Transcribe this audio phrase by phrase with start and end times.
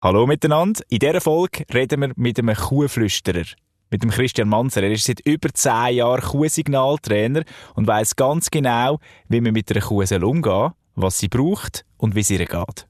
[0.00, 0.80] Hallo miteinander.
[0.90, 3.42] In dieser Folge reden wir mit einem Kuhflüsterer,
[3.90, 4.84] mit dem Christian Manzer.
[4.84, 7.42] Er ist seit über zehn Jahren Kuhsignaltrainer
[7.74, 12.14] und weiß ganz genau, wie man mit einer Kuh umgehen soll, was sie braucht und
[12.14, 12.86] wie es ihr geht.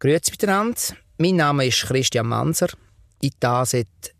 [0.00, 0.78] Grüezi miteinander.
[1.16, 2.68] Mein Name ist Christian Manzer.
[3.22, 4.14] Ich da seit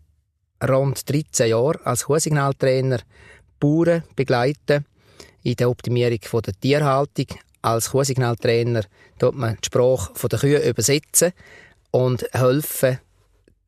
[0.66, 3.00] rund 13 Jahren als Kuhsignaltrainer
[3.60, 4.86] Bauern begleiten
[5.42, 7.26] in der Optimierung der Tierhaltung.
[7.60, 8.84] Als Kuhsignaltrainer
[9.18, 11.34] tut man die Sprache der Kühe übersetzen
[11.94, 12.98] und helfen,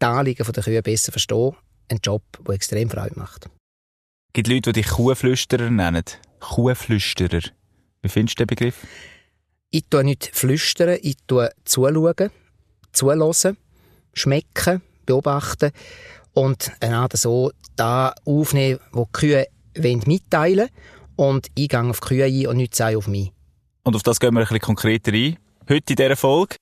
[0.02, 1.52] die Anliegen der Kühe besser verstehen.
[1.88, 3.46] Ein Job, der extrem Freude macht.
[3.46, 6.02] Es gibt Leute, die dich Kuhflüsterer nennen.
[6.40, 7.42] Kuhflüsterer.
[8.02, 8.84] Wie findest du den Begriff?
[9.70, 12.30] Ich tue nicht flüstern, ich tue zuschauen,
[12.90, 13.56] zuhören,
[14.12, 15.70] schmecken, beobachten
[16.32, 20.70] und einander so da aufnehmen, wo die Kühe mitteilen wollen
[21.14, 23.30] und ich gehe auf die Kühe ein und nicht auf mich.
[23.84, 25.38] Und auf das gehen wir ein bisschen konkreter ein.
[25.68, 26.56] Heute in dieser Folge.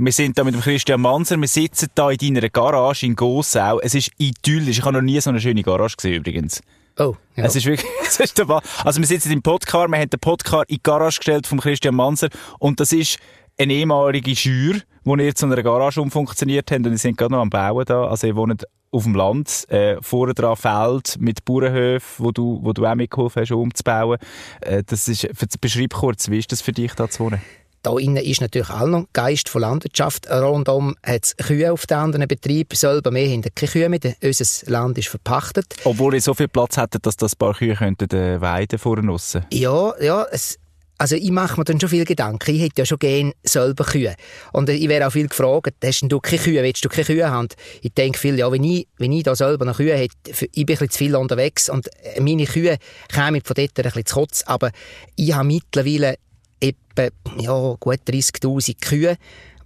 [0.00, 1.36] Wir sind hier mit dem Christian Manser.
[1.38, 3.80] Wir sitzen hier in deiner Garage in Gossau.
[3.80, 4.78] Es ist idyllisch.
[4.78, 6.62] Ich habe noch nie so eine schöne Garage gesehen, übrigens.
[7.00, 7.44] Oh, ja.
[7.44, 8.48] Es ist wirklich, es ist der
[8.84, 9.88] Also, wir sitzen im Podcar.
[9.88, 12.28] Wir haben den Podcar in die Garage gestellt vom Christian Manser.
[12.60, 13.18] Und das ist
[13.58, 16.86] eine ehemalige Schür, die ihr zu einer Garage umfunktioniert habt.
[16.86, 18.06] Und ihr sind gerade noch am Bauen da.
[18.06, 22.72] Also, ihr wohnt auf dem Land, äh, vorne dran Feld mit Bauernhöfen, wo du, wo
[22.72, 24.18] du auch mitgeholfen hast, umzubauen.
[24.60, 25.28] Äh, das ist,
[25.60, 27.42] beschreib kurz, wie ist das für dich, da zu wohnen?
[27.82, 30.30] Da innen ist natürlich auch noch Geist von Landwirtschaft.
[30.30, 32.74] Rundum hat es Kühe auf den anderen Betrieben.
[32.74, 34.00] Selber mehr haben keine Kühe mehr.
[34.22, 35.76] Unser Land ist verpachtet.
[35.84, 39.16] Obwohl ihr so viel Platz hättet, dass das ein paar Kühe könnten äh, weiden vorne.
[39.52, 40.26] Ja, ja.
[40.30, 40.58] Es,
[40.98, 42.50] also ich mache mir dann schon viele Gedanken.
[42.54, 44.16] Ich hätte ja schon gerne selber Kühe.
[44.52, 47.48] Und ich wäre auch viel gefragt, hast du keine Kühe, willst du keine Kühe haben?
[47.82, 50.60] Ich denke viel, ja, wenn ich, wenn ich da selber noch Kühe hätte, ich bin
[50.60, 54.42] ein bisschen zu viel unterwegs und meine Kühe kämen von dort ein bisschen zu kurz.
[54.42, 54.72] Aber
[55.14, 56.16] ich habe mittlerweile
[56.60, 59.16] etwa ja, gut 30'000 Kühe,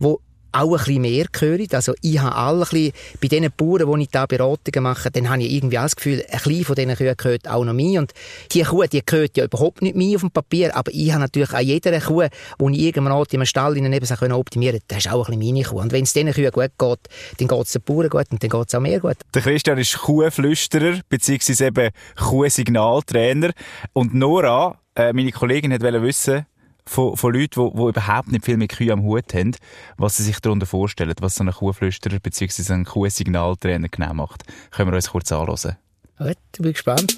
[0.01, 0.17] die
[0.53, 1.67] auch ein bisschen mehr gehören.
[1.73, 5.29] Also ich habe alle ein bisschen, bei den Bauern, wo ich da Beratungen mache, dann
[5.29, 8.01] habe ich irgendwie auch das Gefühl, ein bisschen von diesen Kühen gehört auch noch mir.
[8.01, 8.13] Und
[8.53, 11.53] die Kuh, die gehört ja überhaupt nicht mir auf dem Papier, aber ich habe natürlich
[11.53, 15.13] auch jeder Kuh, die ich irgendwann in einem Stall in eben optimieren kann, das ist
[15.13, 15.80] auch ein bisschen meine Kuh.
[15.80, 16.98] Und wenn es diesen Kühen gut geht,
[17.39, 19.17] dann geht es den Bauern gut und dann geht es auch mir gut.
[19.35, 23.53] Der Christian ist Kuhflüsterer, beziehungsweise eben Kuhsignaltrainer.
[23.92, 26.47] Und Nora, äh, meine Kollegin, wollte wissen,
[26.87, 29.53] von, von Leuten, die, die überhaupt nicht viel mit Kühen am Hut haben,
[29.97, 32.73] was sie sich darunter vorstellen, was so ein Kuhflüsterer bzw.
[32.73, 34.45] ein Kuhsignaltrainer genau macht.
[34.70, 35.77] Können wir uns kurz anschauen.
[36.19, 37.17] Gut, ich bin gespannt.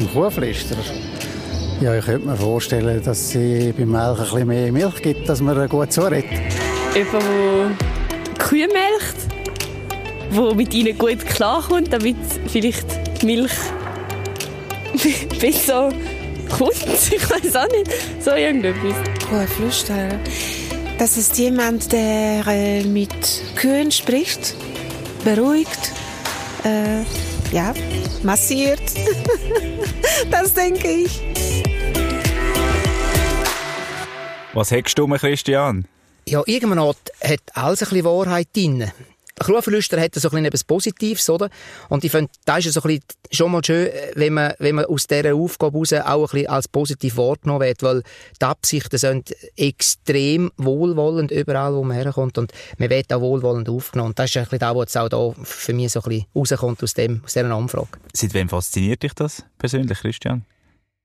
[0.00, 0.84] Ein Kuhflüsterer?
[1.80, 5.40] Ja, ich könnte mir vorstellen, dass sie beim Melken ein bisschen mehr Milch gibt, dass
[5.40, 6.24] man gut zuredet.
[6.94, 7.80] Jemand,
[8.26, 9.28] der Kühe melkt,
[10.34, 12.16] der mit ihnen gut klarkommt, damit
[12.48, 13.52] vielleicht die Milch
[15.40, 15.92] besser
[16.58, 16.74] Hund?
[17.10, 17.90] Ich weiß auch nicht.
[18.22, 18.94] So irgendetwas.
[19.30, 20.18] Hohe Flüster.
[20.98, 23.12] Das ist jemand, der äh, mit
[23.56, 24.54] Kühen spricht,
[25.24, 25.92] beruhigt,
[26.64, 27.02] äh,
[27.52, 27.72] ja,
[28.22, 28.80] massiert.
[30.30, 31.20] das denke ich.
[34.54, 35.86] Was hättest du, Christian?
[36.26, 38.90] Ja, irgendwann hat alles ein bisschen Wahrheit drin.
[39.38, 41.48] Kuhverluster hat so ein etwas Positives, oder?
[41.88, 43.00] Und ich finde, das ist so ein
[43.30, 46.68] schon mal schön, wenn man, wenn man aus dieser Aufgabe heraus auch ein bisschen als
[46.68, 48.02] positiv wahrgenommen wird, weil
[48.40, 54.10] die Absichten sind extrem wohlwollend überall, wo man herkommt und man wird auch wohlwollend aufgenommen.
[54.10, 56.82] Und das ist ein bisschen das, was auch da für mich so ein bisschen rauskommt
[56.82, 57.88] aus, dem, aus dieser Umfrage.
[58.12, 60.44] Seit wem fasziniert dich das persönlich, Christian?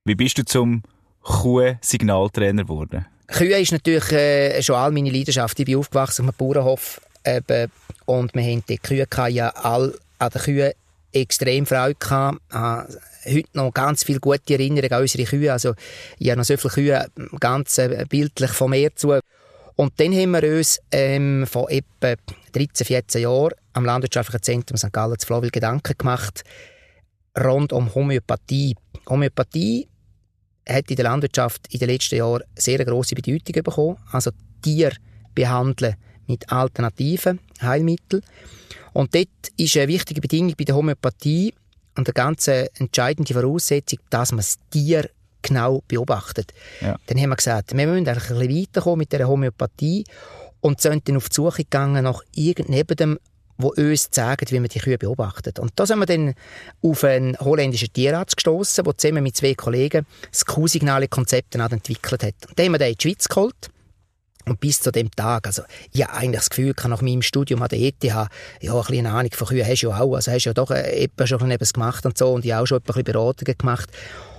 [0.06, 0.84] Wie bist du zum
[1.22, 3.06] Kuh-Signaltrainer geworden?
[3.28, 5.58] Kühe ist natürlich äh, schon all meine Leidenschaft.
[5.60, 7.02] Ich bin aufgewachsen auf einem Bauernhof.
[7.26, 7.72] Eben,
[8.06, 10.74] und wir haben die Kühe ja all an den Kühen
[11.14, 12.42] extrem Freude gehabt.
[12.52, 15.52] heute noch ganz viele gute Erinnerungen an unsere Kühe.
[15.52, 15.74] Also,
[16.18, 17.08] ich habe noch so viele Kühe
[17.40, 19.20] ganz äh, bildlich von mir zu.
[19.76, 22.16] Und dann haben wir uns ähm, vor etwa
[22.52, 24.94] 13, 14 Jahren am Landwirtschaftlichen Zentrum St.
[24.94, 26.44] Gallen zu Flawil Gedanken gemacht,
[27.40, 28.76] rund um Homöopathie.
[29.10, 29.88] Homöopathie
[30.68, 33.98] hat in der Landwirtschaft in den letzten Jahren sehr grosse Bedeutung bekommen.
[34.12, 34.94] Also Tier
[35.34, 35.96] behandeln
[36.28, 38.24] mit alternativen Heilmitteln.
[38.94, 39.28] Und dort
[39.58, 41.54] ist eine wichtige Bedingung bei der Homöopathie
[41.96, 45.10] und eine ganz entscheidende Voraussetzung, dass man das Tier
[45.42, 46.54] genau beobachtet.
[46.82, 46.98] Ja.
[47.08, 50.06] Dann haben wir gesagt, wir müssen eigentlich ein bisschen weiterkommen mit der Homöopathie
[50.62, 53.20] und sind dann auf die Suche gegangen nach irgendjemandem,
[53.58, 55.60] wo uns zeigt, wie man die Kühe beobachtet.
[55.60, 56.34] Und da sind wir dann
[56.82, 62.36] auf einen holländischen Tierarzt gestoßen, der zusammen mit zwei Kollegen das Q-signale Konzept entwickelt hat.
[62.48, 63.70] Und dann haben wir den in die Schweiz geholt
[64.46, 67.70] und bis zu dem Tag, also ich habe eigentlich das Gefühl, nach meinem Studium an
[67.70, 68.30] der ETH, ja, ein
[68.60, 71.28] bisschen Ahnung von Kühen hast du ja auch, also hast du ja doch äh, etwa
[71.28, 73.90] schon etwas gemacht und so und ich habe auch schon ein bisschen Beratungen gemacht.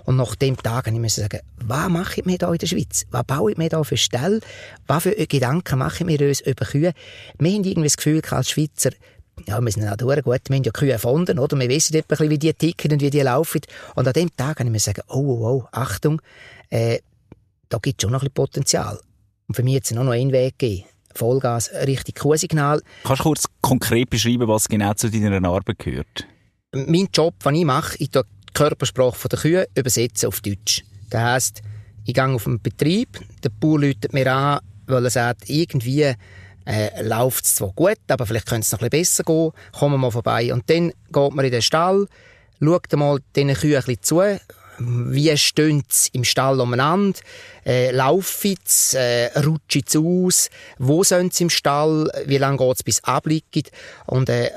[0.05, 3.07] Und nach dem Tag musste ich sagen, was mache ich mir da in der Schweiz?
[3.11, 4.41] Was baue ich mir da für Stelle?
[4.87, 6.93] Was für Gedanken mache ich mir uns über Kühe?
[7.39, 8.91] Wir haben irgendwie das Gefühl, als Schweizer,
[9.47, 11.59] ja, wir sind ja gut, wir haben ja Kühe erfunden, oder?
[11.59, 13.63] Wir wissen etwa, wie die ticken und wie die laufen.
[13.95, 16.21] Und an dem Tag musste ich mir sagen, oh, oh, oh, Achtung,
[16.69, 16.99] äh,
[17.71, 19.01] da gibt es schon noch ein bisschen Potenzial.
[19.55, 20.83] Und für mich jetzt noch einen Weg geben.
[21.15, 22.83] Vollgas, richtig Kuhsignal.
[23.05, 26.27] Kannst du kurz konkret beschreiben, was genau zu deiner Arbeit gehört?
[26.73, 28.21] Mein Job, den ich mache, ich die
[28.53, 30.83] Körpersprache der Kühe übersetzen auf Deutsch.
[31.11, 31.63] Das heisst,
[32.05, 34.59] ich gehe auf den Betrieb, der Bauer läutet mir an,
[34.89, 36.13] weil er sagt, irgendwie
[36.67, 39.95] äh, läuft es zwar gut, aber vielleicht könnte es noch ein bisschen besser gehen, kommen
[39.95, 40.53] wir mal vorbei.
[40.53, 42.09] Und dann geht man in den Stall,
[42.61, 44.41] schaut mal diesen Kühen ein bisschen zu,
[44.79, 47.19] wie stehen sie im Stall umeinander,
[47.67, 52.77] äh, laufen sie, äh, rutschen sie aus, wo sind sie im Stall, wie lange geht
[52.77, 53.65] es bis abliegen?
[54.07, 54.51] Und äh,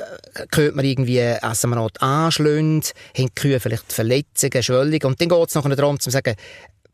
[0.54, 5.04] hört man irgendwie, dass man noch anschlägt, haben die Kühe vielleicht Verletzungen, Schwellungen?
[5.04, 6.36] Und dann geht es darum zu sagen,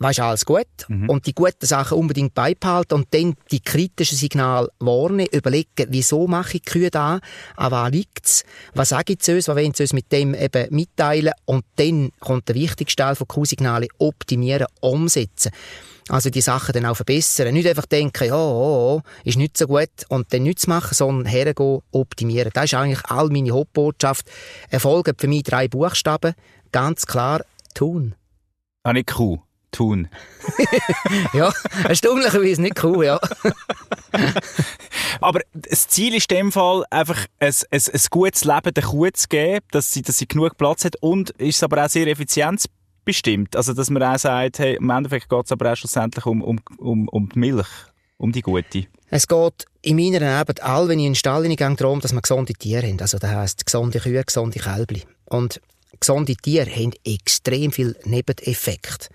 [0.03, 1.09] weißt alles gut mhm.
[1.09, 6.57] und die guten Sachen unbedingt beibehalten und dann die kritischen Signale warnen, überlegen, wieso mache
[6.57, 7.19] ich die Kühe da,
[7.55, 10.33] an was liegt es, was sage ich zu uns, was wollen sie uns mit dem
[10.35, 15.51] eben mitteilen und dann kommt der wichtigste Teil von Q-Signalen, optimieren, umsetzen.
[16.09, 17.53] Also die Sachen dann auch verbessern.
[17.53, 21.25] Nicht einfach denken, ja, oh, oh, ist nicht so gut und dann nichts machen, sondern
[21.25, 22.51] hergehen, optimieren.
[22.53, 24.29] Das ist eigentlich all meine Hauptbotschaft.
[24.69, 26.33] Erfolge für mich drei Buchstaben.
[26.73, 28.15] Ganz klar, tun.
[28.83, 29.39] Ah, nicht Q
[29.73, 30.07] tun.
[31.33, 31.51] ja,
[31.87, 33.19] erstaunlicherweise nicht cool, ja.
[35.19, 39.09] Aber das Ziel ist in dem Fall einfach ein, ein, ein gutes Leben der Kuh
[39.11, 42.07] zu geben, dass sie, dass sie genug Platz hat und ist es aber auch sehr
[42.07, 43.55] effizienzbestimmt.
[43.55, 46.59] Also, dass man auch sagt, hey, im Endeffekt geht es aber auch schlussendlich um, um,
[46.77, 47.67] um, um die Milch,
[48.17, 48.87] um die gute.
[49.09, 52.21] Es geht in meiner Arbeit all, wenn ich in den Stall gehe, darum, dass wir
[52.21, 52.99] gesunde Tiere haben.
[52.99, 55.03] Also, das heisst, gesunde Kühe, gesunde Kälbchen.
[55.25, 55.61] Und
[55.99, 59.07] gesunde Tiere haben extrem viel Nebeneffekte.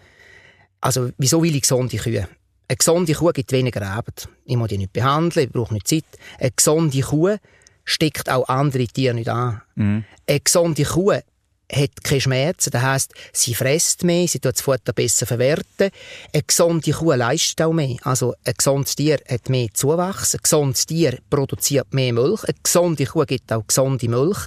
[0.81, 2.29] Also, wieso will ich gesunde Kühe?
[2.69, 4.29] Eine gesunde Kuh gibt weniger Arbeit.
[4.45, 6.05] Ich muss die nicht behandeln, ich brauche nicht Zeit.
[6.39, 7.37] Eine gesunde Kuh
[7.85, 9.63] steckt auch andere Tiere nicht an.
[9.75, 10.05] Mhm.
[10.27, 11.15] Eine gesunde Kuh
[11.73, 12.71] hat keine Schmerzen.
[12.71, 15.91] Das heisst, sie frisst mehr, sie tut das Futter besser verwerten.
[16.33, 17.97] Eine gesunde Kuh leistet auch mehr.
[18.03, 20.35] Also, ein gesundes Tier hat mehr Zuwachs.
[20.35, 22.45] Ein gesundes Tier produziert mehr Milch.
[22.45, 24.39] Eine gesunde Kuh gibt auch gesunde Milch.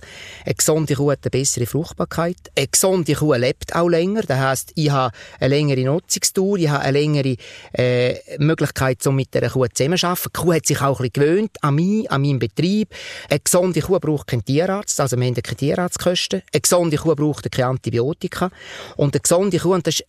[0.46, 2.38] Eine gesunde Kuh hat eine bessere Fruchtbarkeit.
[2.56, 4.22] Eine gesunde Kuh lebt auch länger.
[4.24, 7.36] Das heisst, ich habe eine längere Nutzungstour, ich habe eine längere
[7.74, 10.32] äh, Möglichkeit, um mit der Kuh zusammenzuarbeiten.
[10.36, 12.90] Die Kuh hat sich auch ein bisschen gewöhnt an mich, an meinen Betrieb.
[13.30, 16.42] Eine gesunde Kuh braucht keinen Tierarzt, also wir haben keine Tierarztkosten.
[16.52, 18.52] Eine gesunde Kuh braucht keine Antibiotika.
[18.98, 20.06] Und eine gesunde Kuh, und das ist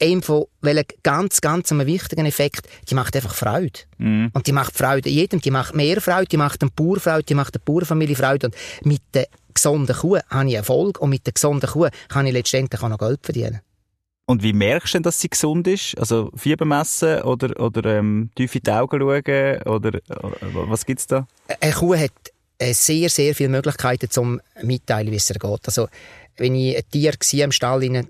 [0.00, 3.80] einem von welchen ganz, ganz einem wichtigen Effekt, die macht einfach Freude.
[3.98, 4.26] Mm.
[4.32, 7.34] Und die macht Freude jedem, die macht mehr Freude, die macht dem Bauer Freude, die
[7.34, 8.48] macht der Bauernfamilie Freude.
[8.48, 12.32] Und mit der gesunden Kuh habe ich Erfolg und mit der gesunden Kuh kann ich
[12.32, 13.60] letztendlich auch noch Geld verdienen.
[14.26, 15.98] Und wie merkst du denn, dass sie gesund ist?
[15.98, 19.62] Also Fieber messen oder, oder ähm, tief in die Augen schauen?
[19.66, 20.00] Oder äh,
[20.66, 21.26] was gibt's da?
[21.60, 22.12] Eine Kuh hat
[22.58, 25.60] äh, sehr, sehr viele Möglichkeiten, zum mitteilen, wie es ihr geht.
[25.66, 25.88] Also
[26.36, 28.08] wenn ich ein Tier sehe im Stall, rein,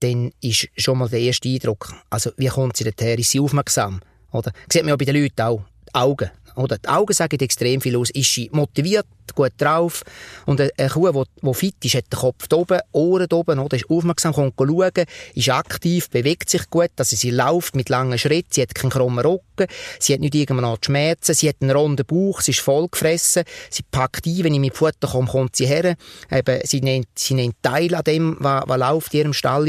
[0.00, 4.00] dann ist schon mal der erste Eindruck, also wie kommt sie dorthin, ist sie aufmerksam?
[4.30, 4.52] Oder?
[4.70, 6.30] Sieht man ja bei den Leuten auch, die Augen.
[6.58, 6.78] Oder?
[6.78, 8.10] Die Augen sagen extrem viel aus.
[8.10, 10.02] Ist sie motiviert, gut drauf?
[10.46, 13.76] Und eine Kuh, die, fit ist, hat den Kopf oben, Ohren oben, oder?
[13.76, 18.48] ist aufmerksam, kommt schauen, ist aktiv, bewegt sich gut, also sie läuft mit langen Schritten,
[18.50, 19.66] sie hat keinen krummen Rücken,
[20.00, 24.26] sie hat nicht irgendwann Schmerzen, sie hat einen runden Bauch, sie ist vollgefressen, sie packt
[24.26, 25.96] ein, wenn ich mit Futter komme, kommt sie her,
[26.30, 29.68] Eben, sie, nimmt, sie nimmt teil an dem, was, was läuft in ihrem Stall.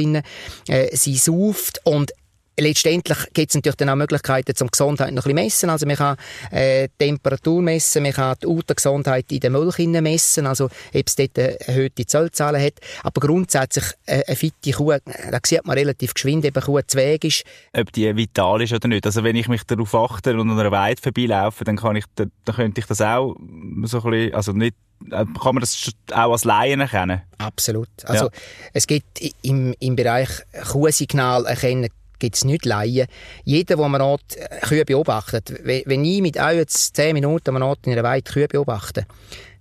[0.67, 2.11] Äh, sie sauft und
[2.59, 5.69] letztendlich gibt es natürlich dann auch Möglichkeiten zum Gesundheit noch ein bisschen messen.
[5.69, 6.17] Also man kann
[6.51, 11.37] äh, Temperatur messen, man kann die Utergesundheit in der Milch messen, also ob es dort
[11.37, 12.73] erhöhte Zellzahlen hat.
[13.03, 14.99] Aber grundsätzlich äh, eine fitte Kuh, äh,
[15.31, 17.43] da sieht man relativ geschwind, ob eine Kuh zu Weg ist.
[17.77, 19.05] Ob die vital ist oder nicht.
[19.05, 22.31] Also wenn ich mich darauf achte und an einer Weide vorbeilaufe, dann, kann ich, dann
[22.45, 24.75] könnte ich das auch so ein bisschen, also nicht
[25.11, 27.21] äh, kann man das auch als Laien erkennen?
[27.37, 27.89] Absolut.
[28.03, 28.31] Also ja.
[28.73, 30.29] es gibt im, im Bereich
[30.71, 33.07] Kuhsignal erkennen gibt es nicht Laien.
[33.43, 37.61] Jeder, der man Ort äh, Kühe beobachtet, wenn ich mit euch jetzt zehn Minuten am
[37.61, 39.05] Ort in einer Weide Kühe beobachte,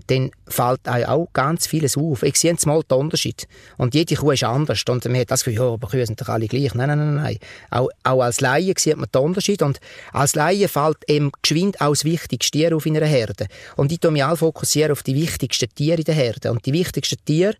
[0.08, 2.22] dann fällt euch auch ganz vieles auf.
[2.22, 3.46] Ich sehe mal den Unterschied.
[3.76, 4.82] Und jede Kuh ist anders.
[4.88, 6.74] Und man hat das Gefühl, ja, aber Kühe sind doch alle gleich.
[6.74, 7.38] Nein, nein, nein, nein.
[7.70, 9.62] Auch, auch als Laie sieht man den Unterschied.
[9.62, 9.80] Und
[10.12, 13.46] als Laie fällt eben geschwind auch das wichtigste Tier auf in einer Herde.
[13.76, 16.50] Und ich fokussiere mich auf die wichtigsten Tiere in der Herde.
[16.52, 17.54] Und die wichtigsten Tiere,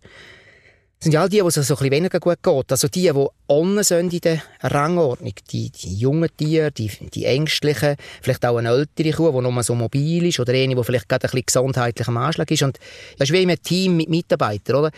[1.01, 2.71] sind ja all die, die es so ein bisschen weniger gut geht.
[2.71, 5.31] Also die, die unten sind in der Rangordnung.
[5.49, 9.75] Die, die jungen Tiere, die, die ängstlichen, vielleicht auch eine ältere Kuh, die nur so
[9.75, 12.63] mobil ist oder eine, die vielleicht gerade ein bisschen gesundheitlich am Anschlag ist.
[12.63, 12.79] Und
[13.17, 14.91] das ist wie in einem Team mit Mitarbeitern, oder?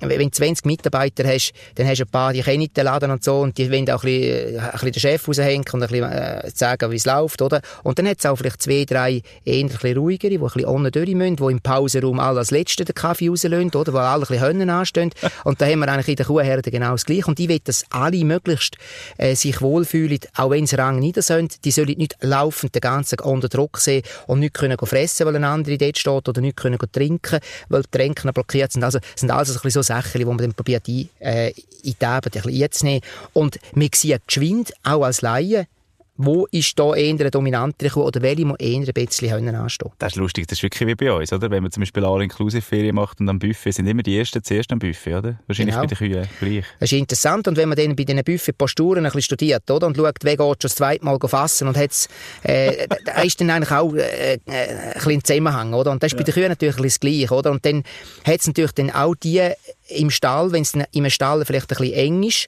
[0.00, 3.24] Wenn du 20 Mitarbeiter hast, dann hast du ein paar, die kennen den Laden und
[3.24, 6.12] so und die wollen auch ein bisschen, ein bisschen den Chef raushängen und ein bisschen
[6.12, 7.62] äh, sagen, wie es läuft, oder?
[7.82, 11.14] Und dann hat es auch vielleicht zwei, drei bisschen ruhigere, die ein bisschen unten durch
[11.14, 13.94] müssen, die im Pausenraum alle als Letzte den Kaffee rauslösen, oder?
[13.94, 15.10] Wo alle ein bisschen Hönnen anstehen.
[15.46, 17.26] Und da haben wir eigentlich in der Kuhherde genau das Gleiche.
[17.28, 18.76] Und ich will, dass alle möglichst
[19.16, 21.64] äh, sich wohlfühlen, auch wenn sie Rang nieder sind.
[21.64, 25.36] Die sollen nicht laufend den ganzen Tag unter Druck sehen und nicht können fressen, weil
[25.36, 27.38] ein anderer dort steht, oder nicht können trinken,
[27.68, 28.82] weil die Tränken blockiert sind.
[28.82, 31.50] Also, sind also so, so Sachen, die man dann probiert, ein, äh,
[31.84, 33.02] in die Arbeit ein bisschen einzunehmen.
[33.32, 35.68] Und wir sehen geschwind, auch als Laien,
[36.16, 40.12] wo ist da eher eine dominantere Kuh oder welche muss eher ein bisschen anstehen Das
[40.12, 41.50] ist lustig, das ist wirklich wie bei uns, oder?
[41.50, 44.78] Wenn man zum Beispiel All-Inclusive-Ferien macht und am Buffet, sind immer die Ersten zuerst am
[44.78, 45.38] Buffet, oder?
[45.46, 45.86] Wahrscheinlich genau.
[45.86, 46.64] bei den Kühen gleich.
[46.80, 49.86] Das ist interessant und wenn man dann bei diesen Buffet-Posturen ein bisschen studiert, oder?
[49.86, 52.08] Und schaut, wer geht schon das zweite Mal fassen und hat's,
[52.42, 55.90] äh, da ist dann eigentlich auch äh, äh, ein bisschen Zusammenhang, oder?
[55.90, 56.18] Und das ist ja.
[56.18, 57.50] bei den Kühen natürlich ein bisschen das Gleiche, oder?
[57.50, 57.82] Und dann
[58.24, 59.50] hat es natürlich dann auch die
[59.88, 62.46] im Stall, wenn es im Stall vielleicht ein bisschen eng ist,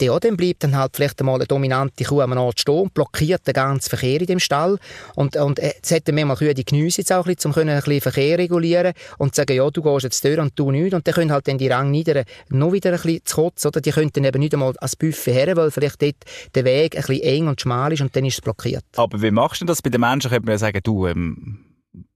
[0.00, 3.46] der dann bleibt dann halt vielleicht einmal eine dominante Kuh am Ort stehen und blockiert
[3.46, 4.78] den ganzen Verkehr in dem Stall.
[5.14, 8.00] Und, und es hätten manchmal Kühe die Genüsse jetzt auch ein bisschen, um ein bisschen
[8.00, 10.94] Verkehr regulieren und sagen, ja, du gehst jetzt durch und du nicht.
[10.94, 13.80] Und dann können halt dann die Rang nieder noch wieder ein bisschen zu kurz, oder?
[13.80, 16.16] Die könnten eben nicht einmal ans Buffet her, weil vielleicht dort
[16.54, 18.84] der Weg ein bisschen eng und schmal ist und dann ist es blockiert.
[18.96, 20.30] Aber wie machst du das bei den Menschen?
[20.30, 21.67] Könnte man ja sagen, du, ähm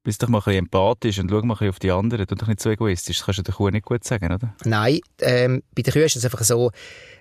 [0.02, 2.26] bist doch mal ein empathisch und schau mal ein auf die anderen.
[2.26, 3.18] Du doch nicht so egoistisch.
[3.18, 4.54] Das kannst du der Kuh nicht gut sagen, oder?
[4.64, 6.70] Nein, ähm, bei der Kuh ist es einfach so,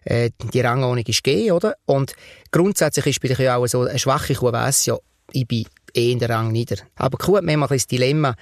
[0.03, 1.75] äh, die Rangordnung ist gegeben, oder?
[1.85, 2.13] Und
[2.51, 4.97] grundsätzlich ist bei der Kuh auch so, eine schwache Kuh weiss ja,
[5.31, 6.77] ich bin eh in der Rang nieder.
[6.95, 8.35] Aber die Kuh hat manchmal ein Dilemma,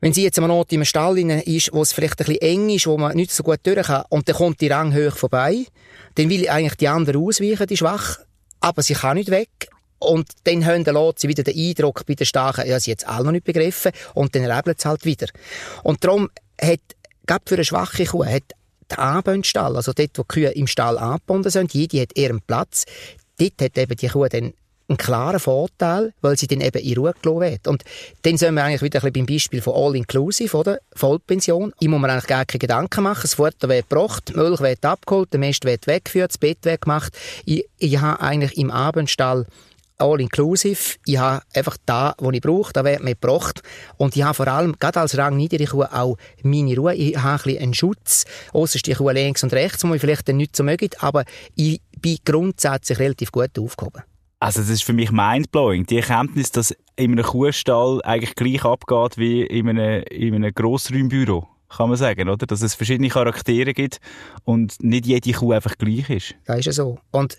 [0.00, 2.86] wenn sie jetzt am Ort im Stall ist, wo es vielleicht ein bisschen eng ist,
[2.86, 5.66] wo man nicht so gut durch kann, und dann kommt die Rang hoch vorbei,
[6.14, 8.18] dann will eigentlich die andere ausweichen, die schwach,
[8.60, 9.68] aber sie kann nicht weg
[10.00, 10.84] und dann haben
[11.16, 13.92] sie wieder den Eindruck bei den Starken, ja, sie jetzt alle noch nicht begriffen.
[14.14, 15.26] Und dann rebeln sie halt wieder.
[15.82, 16.30] Und darum
[16.60, 16.80] hat,
[17.26, 18.42] gerade für eine schwache Kuh, hat
[18.90, 22.86] der Anbundstall, also dort, wo die Kühe im Stall angebunden sind, jede hat ihren Platz.
[23.38, 24.54] Dort hat eben die Kuh dann
[24.88, 27.68] einen klaren Vorteil, weil sie dann eben in Ruhe gelassen wird.
[27.68, 27.84] Und
[28.22, 30.78] dann sind wir eigentlich wieder ein bisschen beim Beispiel von All-Inclusive, oder?
[30.94, 31.72] Vollpension.
[31.78, 33.22] Ich muss mir eigentlich gar keine Gedanken machen.
[33.22, 36.80] Das Futter wird gebracht, die Milch wird abgeholt, der Mist wird weggeführt, das Bett wird
[36.80, 37.16] gemacht.
[37.44, 39.46] Ich, ich habe eigentlich im Abendstall
[40.00, 40.96] all inclusive.
[41.04, 43.62] Ich habe einfach da, was ich brauche, da wird mir gebracht.
[43.96, 46.94] Und ich habe vor allem, gerade als Rang niedere Kuh, auch meine Ruhe.
[46.94, 48.24] Ich habe ein bisschen einen Schutz.
[48.52, 50.88] Ausser die Kuh links und rechts, wo ich vielleicht dann nicht so möge.
[50.98, 54.02] Aber ich bin grundsätzlich relativ gut aufgehoben.
[54.40, 55.84] Also das ist für mich mindblowing.
[55.84, 61.46] Die Erkenntnis, dass in einem Kuhstall eigentlich gleich abgeht wie in einem, in einem Grossraumbüro
[61.68, 62.46] kann man sagen, oder?
[62.46, 64.00] Dass es verschiedene Charaktere gibt
[64.44, 66.34] und nicht jede Kuh einfach gleich ist.
[66.44, 66.98] Das ist ja so.
[67.12, 67.36] Und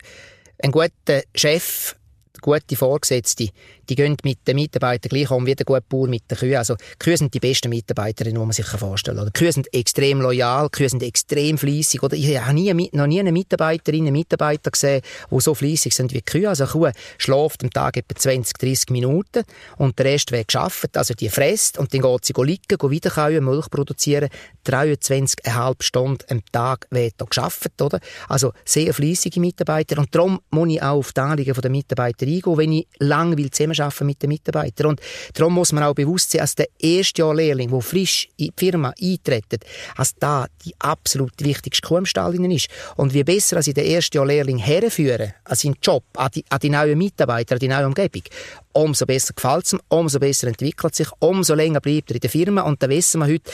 [0.63, 1.95] ein guter Chef
[2.39, 3.49] gute Vorgesetzte,
[3.91, 6.55] die gehen mit den Mitarbeitern gleich um wie der gute Bauer mit den Kühen.
[6.55, 9.25] Also, Kühe sind die besten Mitarbeiterinnen, die man sich vorstellen kann.
[9.25, 12.01] Die Kühe sind extrem loyal, Kühe sind extrem fleissig.
[12.01, 16.13] Oder ich habe nie, noch nie eine Mitarbeiterin, einen Mitarbeiter gesehen, die so fleissig sind
[16.13, 16.47] wie Kühe.
[16.47, 19.43] Also, eine Kuh schläft am Tag etwa 20, 30 Minuten
[19.75, 20.95] und der Rest wird geschafft.
[20.95, 24.29] Also, die frisst und dann geht sie liegen, geht wieder kauen, Milch produzieren.
[24.65, 27.99] 23,5 Stunden am Tag wird da geschafft, oder?
[28.29, 29.97] Also, sehr fleissige Mitarbeiter.
[29.97, 33.51] Und darum muss ich auch auf die Anliegen der Mitarbeiter eingehen, wenn ich lange will
[33.81, 34.87] zusammenarbeiten mit den Mitarbeitern.
[34.87, 35.01] Und
[35.33, 38.53] darum muss man auch bewusst sein, als der erste Jahr Lehrling, der frisch in die
[38.55, 42.67] Firma eintritt, als da die absolut wichtigste Kuh im Stall ist.
[42.95, 46.45] Und wie besser als ich den ersten Jahr Lehrling herführe, an seinen Job, an die,
[46.49, 48.23] an die neuen Mitarbeiter, an die neue Umgebung,
[48.73, 52.29] umso besser gefällt es ihm, umso besser entwickelt sich, umso länger bleibt er in der
[52.29, 52.61] Firma.
[52.61, 53.51] Und da wissen wir heute,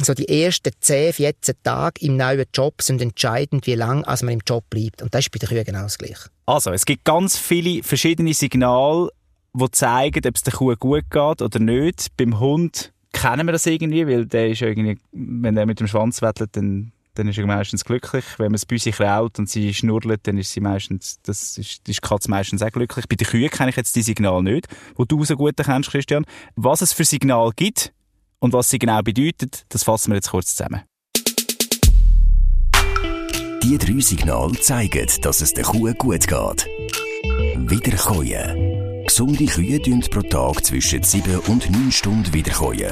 [0.00, 4.40] so die ersten 10, 14 Tage im neuen Job sind entscheidend, wie lange man im
[4.46, 5.02] Job bleibt.
[5.02, 6.30] Und das ist bei den Kühen genau das Gleiche.
[6.46, 9.10] Also, es gibt ganz viele verschiedene Signale,
[9.54, 12.16] die zeigen, ob es der Kuh gut geht oder nicht.
[12.16, 16.20] Beim Hund kennen wir das irgendwie, weil der ist irgendwie, wenn er mit dem Schwanz
[16.20, 18.24] wettelt, dann, dann ist er meistens glücklich.
[18.38, 21.94] Wenn man bei sich kraut und sie schnurrt, dann ist sie meistens, das ist, die
[21.94, 23.08] Katze meistens auch glücklich.
[23.08, 26.26] Bei den Kühen kenne ich jetzt die Signale nicht, wo du so gut kennst, Christian.
[26.56, 27.92] Was es für Signal gibt
[28.40, 30.82] und was sie genau bedeutet, das fassen wir jetzt kurz zusammen.
[33.62, 36.66] Die drei Signale zeigen, dass es der Kuh gut geht.
[37.56, 38.73] Wiederkäuen.
[39.16, 42.90] Gesunde Kühe tun pro Tag zwischen 7 und 9 Stunden wiederkäuen.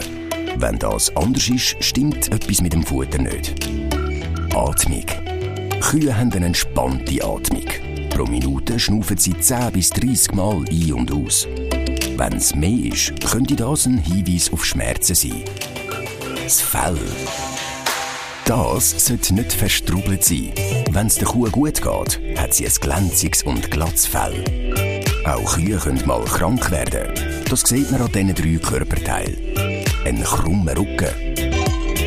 [0.55, 3.57] Wenn das anders ist, stimmt etwas mit dem Futter nicht.
[4.55, 5.05] Atmung.
[5.81, 7.67] Kühe haben eine entspannte Atmung.
[8.11, 11.49] Pro Minute schnaufen sie 10 bis 30 Mal ein und aus.
[12.17, 15.43] Wenn es mehr ist, könnte das ein Hinweis auf Schmerzen sein.
[16.41, 16.99] Das Fell.
[18.45, 20.52] Das sollte nicht verstrubelt sein.
[20.88, 24.62] Wenn es der Kuh gut geht, hat sie ein glänziges und glattes Fell.
[25.25, 27.12] Auch Kühe können mal krank werden.
[27.49, 29.37] Das sieht man an diesen drei Körperteilen.
[30.05, 31.09] Ein krummer Rücken.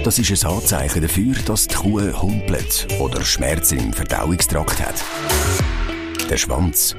[0.03, 4.95] Das ist ein Anzeichen dafür, dass die Kuh humpelt oder Schmerzen im Verdauungstrakt hat.
[6.29, 6.95] Der Schwanz.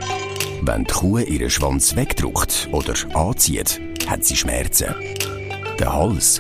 [0.63, 4.95] Wenn die Kuh ihren Schwanz wegdrückt oder anzieht, hat sie Schmerzen.
[5.79, 6.39] Der Hals.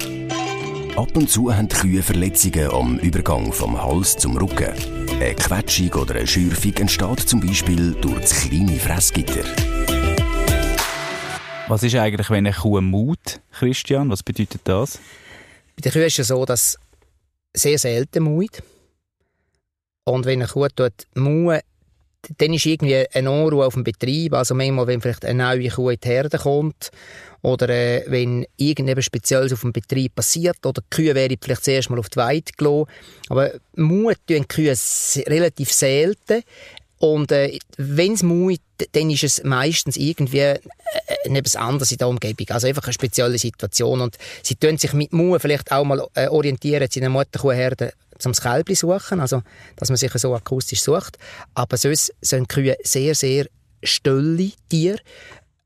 [0.97, 4.73] Ab und zu haben die Kühe Verletzungen am Übergang vom Hals zum Rücken.
[5.21, 9.45] Eine Quetschung oder eine Schürfung entsteht zum Beispiel durch das kleine Fressgitter.
[11.69, 14.09] Was ist eigentlich, wenn eine Kuh mut, Christian?
[14.09, 15.01] Was bedeutet das?
[15.75, 16.79] Bei der Kühe ist es so, dass
[17.53, 18.63] sehr selten muht.
[20.05, 21.63] Und wenn eine Kuh dort muht,
[22.39, 24.35] dann ist irgendwie eine Unruhe auf dem Betrieb.
[24.35, 26.91] Also manchmal, wenn vielleicht eine neue Kuh in die Herde kommt
[27.43, 31.91] oder äh, wenn irgendetwas Spezielles auf dem Betrieb passiert oder die Kühe werden vielleicht zuerst
[31.91, 32.87] mal auf die Weide gelassen.
[33.29, 34.75] Aber Mut tun die Kühe
[35.27, 36.43] relativ selten.
[36.99, 38.61] Und äh, wenn es muht,
[38.93, 40.59] dann ist es meistens irgendwie äh,
[41.25, 42.47] etwas anderes in der Umgebung.
[42.51, 44.01] Also einfach eine spezielle Situation.
[44.01, 48.33] Und sie tun sich mit Mut vielleicht auch mal äh, orientieren in einer Mutterkuhherde zum
[48.33, 49.43] Kälbli suchen, also
[49.77, 51.19] dass man sich so akustisch sucht.
[51.55, 53.47] Aber sonst sind Kühe sehr, sehr
[53.83, 54.99] stille Tiere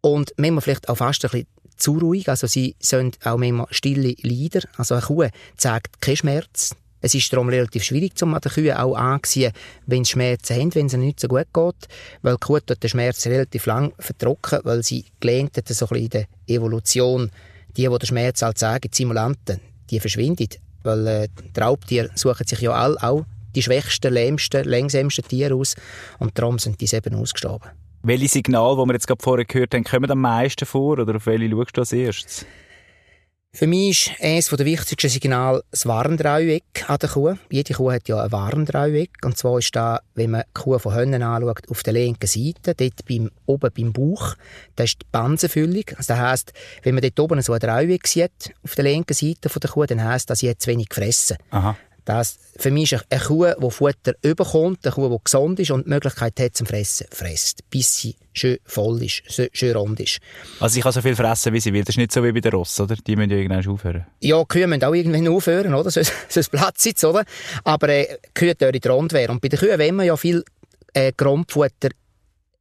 [0.00, 1.46] und manchmal vielleicht auch fast ein bisschen
[1.76, 2.28] zu ruhig.
[2.28, 4.62] Also sie sind auch manchmal stille Leider.
[4.76, 6.74] Also eine Kuh zeigt keinen Schmerz.
[7.00, 9.52] Es ist darum relativ schwierig, um an den Kühen auch anzusehen,
[9.86, 11.88] wenn sie Schmerzen haben, wenn es ihnen nicht so gut geht.
[12.22, 15.88] Weil die Kuh tut den Schmerz relativ lang vertrocken, weil sie gelernt hat, so ein
[15.88, 17.30] bisschen in der Evolution,
[17.76, 20.48] die, die den Schmerz halt sagen, die Simulanten, die verschwinden.
[20.82, 25.74] Weil äh, die Raubtiere suchen sich ja alle auch die schwächsten, lähmsten, längsamsten Tiere aus
[26.18, 27.70] und darum sind diese eben ausgestorben.
[28.02, 31.26] Welche Signale, die wir jetzt gerade vorher gehört haben, kommen am meisten vor oder auf
[31.26, 32.46] welche schaust du als erstes?
[33.52, 37.34] Für mich ist eines der wichtigsten Signale das Warndreieck an der Kuh.
[37.50, 39.10] Jede Kuh hat ja ein Warndreieck.
[39.24, 42.76] Und zwar ist da, wenn man die Kuh von Hönnen anschaut, auf der linken Seite,
[42.76, 44.36] dort beim, oben beim Bauch,
[44.76, 45.82] das ist die Bansenfüllung.
[45.96, 46.52] Also das heisst,
[46.84, 49.84] wenn man dort oben so ein Dreieck sieht, auf der linken Seite von der Kuh,
[49.84, 51.36] dann heisst das, sie hat zu wenig gefressen.
[51.50, 51.76] Aha.
[52.10, 55.86] Das, für mich ist eine Kuh, die Futter überkommt, eine Kuh, die gesund ist und
[55.86, 60.18] die Möglichkeit hat zum Fressen, fresst, bis sie schön voll ist, schön rund ist.
[60.58, 61.84] Also sie kann so viel fressen, wie sie will.
[61.84, 62.96] Das ist nicht so wie bei den Ross, oder?
[62.96, 64.06] Die müssen ja irgendwann aufhören.
[64.18, 65.88] Ja, Kühe müssen auch irgendwann aufhören, oder?
[65.92, 67.22] Sonst, sonst Platz jetzt, oder?
[67.62, 69.30] Aber äh, Kühe dürfen rund werden.
[69.30, 70.42] Und bei den Kühen wollen wir ja viel
[70.94, 71.90] äh, Grundfutter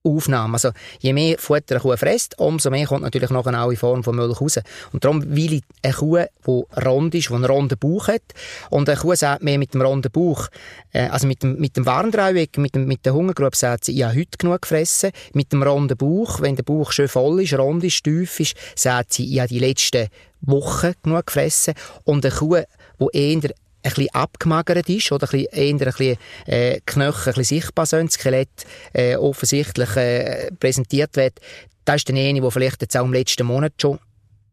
[0.03, 0.53] Aufnahme.
[0.53, 4.03] Also, je mehr Futter eine Kuh frisst, umso mehr kommt natürlich nachher auch in Form
[4.03, 4.59] von Milch raus.
[4.93, 8.21] Und darum will ich eine Kuh, die rund ist, die einen runden Bauch hat.
[8.69, 10.47] Und eine Kuh sagt mir mit dem runden Bauch,
[10.93, 14.03] äh, also mit dem, mit dem Warndreieck, mit, dem, mit der Hungergrube sagt sie, ich
[14.03, 15.11] habe heute genug gefressen.
[15.33, 19.13] Mit dem runden Bauch, wenn der Bauch schön voll ist, rund ist, tief ist, sagt
[19.13, 20.07] sie, ich habe die letzten
[20.41, 21.73] Wochen genug gefressen.
[22.05, 22.61] Und eine Kuh,
[23.01, 27.33] die eher ein bisschen abgemagert ist oder ein bisschen, eher ein bisschen äh, Knochen ein
[27.33, 28.49] bisschen sichtbar sind, das Skelett
[28.93, 31.39] äh, offensichtlich äh, präsentiert wird,
[31.85, 33.99] das ist der eine, der vielleicht jetzt auch im letzten Monat schon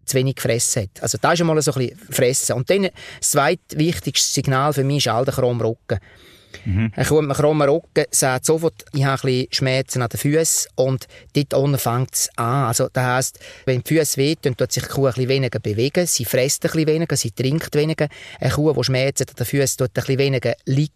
[0.06, 1.02] zu wenig gefressen hat.
[1.02, 2.56] Also da ist einmal so ein bisschen fressen.
[2.56, 5.98] Und dann das zweitwichtigste Signal für mich ist Chromrücken.
[6.64, 6.92] Mhm.
[6.94, 10.70] Ein Kuh mit krummen Rücken sagt sofort, ich habe ein bisschen Schmerzen an den Füßen
[10.76, 12.64] und dort unten fängt es an.
[12.66, 16.06] Also das heisst, wenn die Füße wehtun, tut sich die Kuh ein bisschen weniger bewegen,
[16.06, 18.08] sie frisst ein bisschen weniger, sie trinkt weniger.
[18.40, 20.90] Eine Kuh, die Schmerzen an den Füßen tut ein bisschen weniger liegen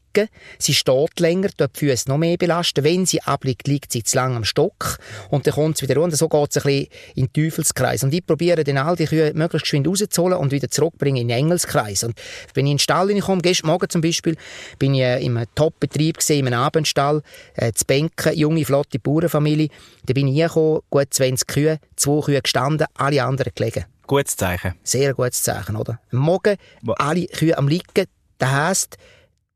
[0.58, 2.84] Sie steht länger, tut die Füße noch mehr belasten.
[2.84, 4.98] Wenn sie abliegt, liegt sie zu lang am Stock
[5.30, 6.16] und dann kommt sie wieder runter.
[6.16, 8.02] So geht es ein bisschen in den Teufelskreis.
[8.02, 11.38] Und ich probiere dann all die Kühe möglichst geschwind rauszuholen und wieder zurückbringen in den
[11.38, 12.02] Engelskreis.
[12.02, 12.20] Und
[12.54, 14.36] wenn ich in den Stall komme, gestern Morgen zum Beispiel,
[14.78, 17.22] bin ich im Top-Betrieb in einem Abendstall,
[17.54, 19.68] äh, zu Bänken, junge, flotte Bauernfamilie.
[20.06, 23.84] Da bin ich hergekommen, gut 20 Kühe, zwei Kühe gestanden, alle anderen gelegen.
[24.06, 24.74] Gutes Zeichen.
[24.82, 26.00] Sehr gutes Zeichen, oder?
[26.12, 26.56] Am Morgen,
[26.96, 28.06] alle Kühe am Liegen.
[28.38, 28.96] Das heisst,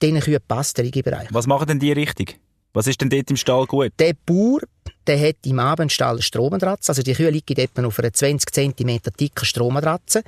[0.03, 1.29] diesen Kühen passt der Liegebereich.
[1.31, 2.39] Was machen denn die richtig?
[2.73, 3.93] Was ist denn dort im Stall gut?
[3.99, 4.61] Der Bauer
[5.07, 6.91] der hat im Abendstall eine Strommatratze.
[6.91, 10.23] Also die Kühe liegen etwa auf einer 20 cm dicken Strommatratze.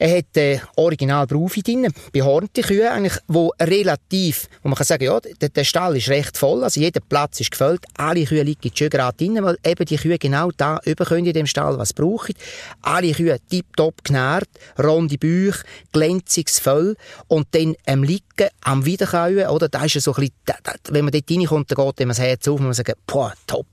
[0.00, 5.02] Er hat äh, original Berufe drin, behornte Kühe eigentlich, wo relativ, wo man kann sagen,
[5.02, 8.70] ja, der, der Stall ist recht voll, also jeder Platz ist gefüllt, alle Kühe liegen
[8.72, 12.36] schön gerade drin, weil eben die Kühe genau da können in dem Stall, was brauchen.
[12.80, 16.94] Alle Kühe tiptop genährt, runde Bäuche, glänziges Fell
[17.26, 18.22] und dann am Liegen,
[18.60, 21.72] am Wiederkauen, oder, da ist ja so ein bisschen, da, da, wenn man dort reinkommt,
[21.72, 23.66] dann geht ihm das Herz auf und man sagt, boah, top.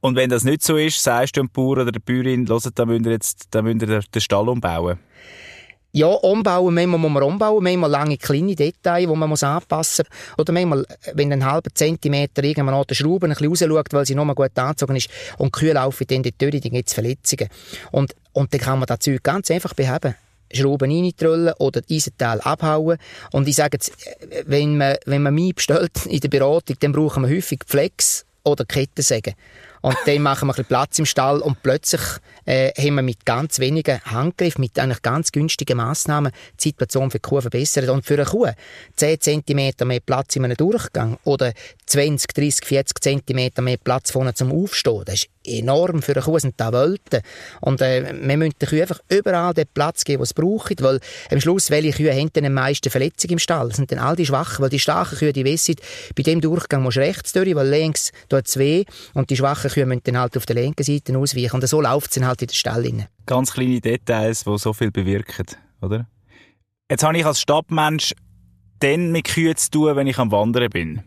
[0.00, 2.88] Und wenn das nicht so ist, sagst du dem Bauer oder der Bäuerin, hört, dann
[2.88, 4.98] müsst ihr jetzt, dann müsst ihr den Stall umbauen.
[5.96, 10.36] Ja, umbauen, manchmal muss man umbauen, manchmal lange kleine Details, die man anpassen muss.
[10.36, 14.14] Oder manchmal, wenn ein halber Zentimeter irgendwann an der Schraube ein bisschen rausschaut, weil sie
[14.14, 16.92] noch mal gut angezogen ist und die Kühe laufen dann dort durch, dann gibt es
[16.92, 17.48] Verletzungen.
[17.92, 20.14] Und, und dann kann man das Zeug ganz einfach beheben.
[20.52, 22.98] Schrauben reintrüllen oder die Eisenteile abhauen.
[23.32, 23.92] Und ich sage jetzt,
[24.30, 28.26] äh, wenn man, wenn man mich bestellt in der Beratung, dann brauchen wir häufig Flex
[28.44, 29.32] oder Kettensägen.
[29.80, 32.00] Und dann machen wir ein bisschen Platz im Stall und plötzlich
[32.44, 37.18] äh, haben wir mit ganz wenigen Handgriffen, mit eigentlich ganz günstigen Massnahmen die Situation für
[37.18, 37.88] die Kuh verbessert.
[37.88, 38.48] Und für eine Kuh
[38.96, 41.52] 10 cm mehr Platz in einem Durchgang oder
[41.86, 46.38] 20, 30, 40 cm mehr Platz vorne zum Aufstehen, das ist enorm für eine Kuh,
[46.38, 47.20] sind da Welten.
[47.60, 51.00] Und äh, wir müssen den Kühen einfach überall den Platz geben, den es braucht, weil
[51.30, 53.68] am Schluss, welche Kühe haben denn am meisten Verletzungen im Stall?
[53.68, 55.76] Das sind dann all die Schwachen, weil die starken Kühe, die wissen,
[56.16, 59.70] bei dem Durchgang musst du rechts durch, weil links tut es weh und die schwachen
[59.70, 62.48] Kühe müssen dann halt auf der linken Seite ausweichen und so läuft es halt in
[62.48, 63.06] den Stall rein.
[63.26, 65.46] Ganz kleine Details, die so viel bewirken,
[65.80, 66.06] oder?
[66.90, 68.12] Jetzt habe ich als Stadtmensch
[68.78, 71.02] dann mit Kühen zu tun, wenn ich am Wandern bin.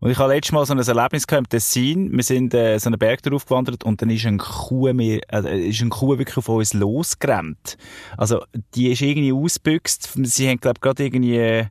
[0.00, 2.10] Und ich habe letztes Mal so ein Erlebnis gehabt im Tessin.
[2.16, 5.68] Wir sind äh, so einen Berg darauf gewandert und dann ist ein Kuh, mehr, äh,
[5.68, 7.76] ist ein Kuh wirklich von uns losgerannt.
[8.16, 8.42] Also,
[8.74, 10.10] die ist irgendwie ausgebüxt.
[10.22, 11.66] Sie haben, glaube ich, gerade irgendwie äh,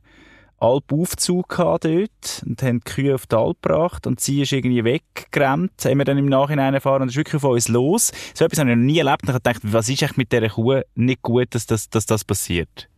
[0.60, 4.84] Alpaufzug gehabt dort und haben die Kühe auf die Alp gebracht und sie ist irgendwie
[4.84, 5.72] weggerannt.
[5.84, 8.12] Haben wir dann im Nachhinein erfahren und ist wirklich von uns los.
[8.34, 10.50] So etwas habe ich noch nie erlebt und ich gedacht, was ist eigentlich mit dieser
[10.50, 12.88] Kuh nicht gut, dass das, dass das passiert?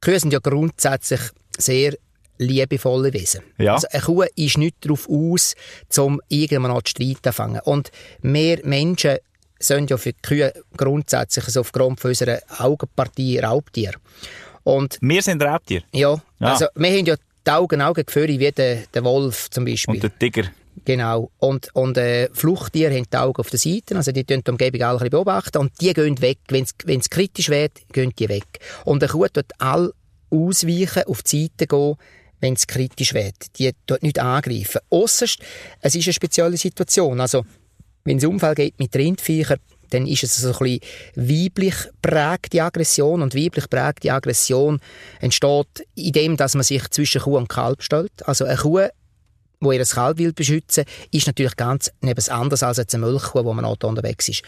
[0.00, 1.20] Kühe sind ja grundsätzlich
[1.56, 1.94] sehr
[2.38, 3.42] liebevolle Wesen.
[3.58, 3.74] Ja.
[3.74, 5.54] Also eine Kuh ist nicht darauf aus,
[5.98, 7.60] um irgendwann noch zu streiten fangen.
[7.64, 7.90] Und
[8.22, 9.18] wir Menschen
[9.58, 13.92] sind ja für die Kühe grundsätzlich also aufgrund von unserer Augenpartie Raubtier.
[14.62, 15.82] Und Wir sind Raubtier.
[15.92, 16.52] ja, Ja.
[16.52, 19.94] also wir haben ja die Augen Augengefühle wie der, der Wolf zum Beispiel.
[19.96, 20.44] Und der Tiger.
[20.84, 21.30] Genau.
[21.38, 24.82] Und, und äh, Fluchttiere haben die Augen auf den Seiten, also die tun die Umgebung
[24.82, 26.38] alle ein beobachten und die gehen weg.
[26.48, 26.64] Wenn
[27.00, 28.46] es kritisch wird, gehen die weg.
[28.84, 29.92] Und eine Kuh tut all
[30.30, 31.96] ausweichen, auf die Seite gehen,
[32.40, 33.58] wenn es kritisch wird.
[33.58, 34.80] Die tut nicht angreifen.
[34.90, 35.40] Ausserst,
[35.80, 37.20] es ist eine spezielle Situation.
[37.20, 37.44] Also,
[38.04, 39.58] wenn es Unfall geht mit Rindviechern,
[39.90, 40.80] dann ist es so ein bisschen
[41.16, 43.22] weiblich prägte Aggression.
[43.22, 44.80] Und weiblich prägte Aggression
[45.20, 48.26] entsteht in dem, dass man sich zwischen Kuh und Kalb stellt.
[48.26, 48.86] Also eine Kuh
[49.60, 53.52] wo ihr Kalb will beschützen, ist natürlich ganz etwas anderes als jetzt eine Milchkuh, wo
[53.52, 54.42] man auch unterwegs ist.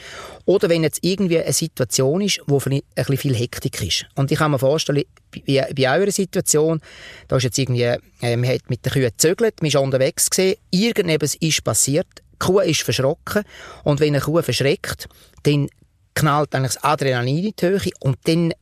[0.45, 4.07] Oder wenn jetzt irgendwie eine Situation ist, wo ein bisschen viel Hektik ist.
[4.15, 6.81] Und ich kann mir vorstellen, bei, bei eurer Situation,
[7.29, 10.57] da ist jetzt irgendwie, äh, man hat mit den Kühen gezögert, man ist unterwegs gesehen,
[10.71, 13.43] irgendetwas ist passiert, die Kuh ist verschrocken
[13.85, 15.09] und wenn eine Kuh verschreckt,
[15.43, 15.69] dann
[16.15, 18.53] knallt eigentlich das Adrenalin in die Höhe und dann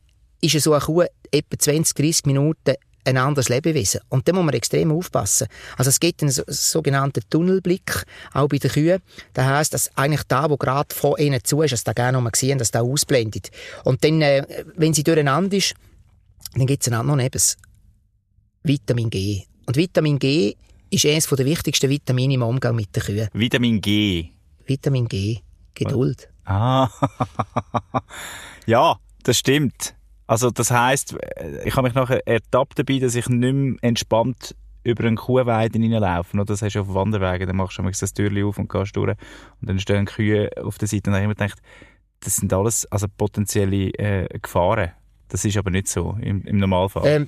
[0.41, 4.01] ist so eine Kuh etwa 20, 30 Minuten ein anderes Lebewesen.
[4.09, 5.47] Und da muss man extrem aufpassen.
[5.77, 9.01] Also es gibt einen so- sogenannten Tunnelblick, auch bei den Kühen.
[9.33, 12.31] Das heisst, dass eigentlich da, wo gerade vor ihnen zu ist, dass da gerne mal
[12.35, 13.51] sehen, dass da ausblendet.
[13.83, 15.73] Und dann, äh, wenn sie durcheinander ist,
[16.55, 17.57] dann gibt es noch etwas.
[18.63, 19.43] Vitamin G.
[19.65, 20.55] Und Vitamin G
[20.89, 23.29] ist eines der wichtigsten Vitamine im Umgang mit den Kühen.
[23.33, 24.29] Vitamin G.
[24.65, 25.39] Vitamin G.
[25.73, 26.29] Geduld.
[26.45, 26.89] Ah.
[28.65, 29.95] ja, das stimmt.
[30.29, 31.15] Also das heisst,
[31.65, 36.35] ich habe mich nachher ertappt dabei, dass ich nicht mehr entspannt über eine Kuhweide hineinlaufe.
[36.35, 39.09] Oder das hast du auf Wanderwegen, dann machst du das Türchen auf und gehst durch
[39.09, 39.17] und
[39.67, 41.59] dann stehen Kühe auf der Seite und dann habe ich mir gedacht,
[42.19, 44.91] das sind alles also potenzielle äh, Gefahren.
[45.29, 47.07] Das ist aber nicht so im, im Normalfall.
[47.07, 47.27] Ähm,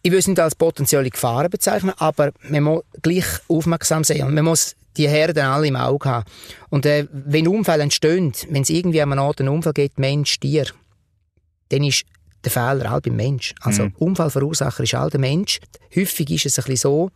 [0.00, 4.32] ich will es nicht als potenzielle Gefahren bezeichnen, aber man muss gleich aufmerksam sein und
[4.32, 6.24] man muss die Herden alle im Auge haben.
[6.70, 10.40] Und äh, wenn Unfälle entstehen, wenn es irgendwie an einem Ort einen Unfall gibt, Mensch,
[10.40, 10.68] Tier,
[11.68, 12.04] dann ist
[12.44, 13.54] der Fehler all beim Mensch.
[13.60, 13.94] Also Mhm.
[13.98, 15.60] Unfallverursacher ist all der Mensch.
[15.94, 17.10] Häufig ist es ein bisschen so,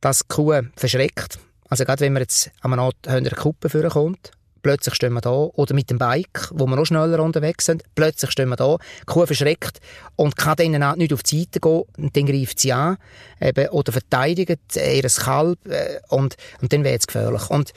[0.00, 1.38] dass die Kuh verschreckt.
[1.68, 5.20] Also gerade wenn man jetzt an einem Ort an einer Kuppe vorkommt, plötzlich stehen wir
[5.20, 8.76] da, oder mit dem Bike, wo wir noch schneller unterwegs sind, plötzlich stehen wir da,
[9.00, 9.78] die Kuh verschreckt
[10.16, 12.96] und kann dann auch nicht auf die Seite gehen, und dann greift sie an,
[13.40, 17.48] eben, oder verteidigt ihr Kalb, äh, und, und dann wird es gefährlich.
[17.50, 17.72] Und